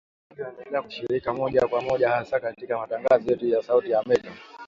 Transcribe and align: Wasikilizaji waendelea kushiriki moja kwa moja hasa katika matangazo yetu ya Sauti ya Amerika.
Wasikilizaji 0.29 0.73
waendelea 0.73 0.81
kushiriki 0.81 1.29
moja 1.29 1.67
kwa 1.67 1.81
moja 1.81 2.09
hasa 2.09 2.39
katika 2.39 2.77
matangazo 2.77 3.31
yetu 3.31 3.47
ya 3.47 3.63
Sauti 3.63 3.91
ya 3.91 3.99
Amerika. 3.99 4.31